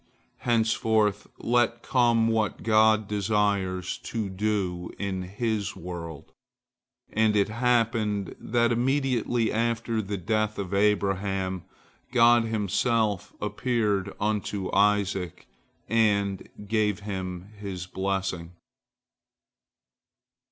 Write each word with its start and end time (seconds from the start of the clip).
Henceforth 0.39 1.27
let 1.37 1.83
come 1.83 2.27
what 2.27 2.63
God 2.63 3.07
desires 3.07 3.99
to 3.99 4.29
do 4.29 4.89
in 4.97 5.21
His 5.21 5.75
world," 5.75 6.31
and 7.13 7.35
it 7.35 7.49
happened 7.49 8.35
that 8.39 8.71
immediately 8.71 9.51
after 9.53 10.01
the 10.01 10.17
death 10.17 10.57
of 10.57 10.73
Abraham 10.73 11.65
God 12.11 12.45
Himself 12.45 13.31
appeared 13.39 14.11
unto 14.19 14.73
Isaac, 14.73 15.45
and 15.87 16.49
gave 16.67 17.01
him 17.01 17.51
His 17.59 17.85
blessing. 17.85 18.53